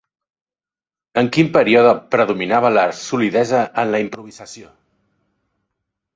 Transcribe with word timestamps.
En 1.21 1.29
quin 1.35 1.51
període 1.57 1.91
predominava 2.15 2.73
la 2.79 2.87
solidesa 3.01 3.61
en 3.83 3.93
la 3.97 4.01
improvisació? 4.09 4.73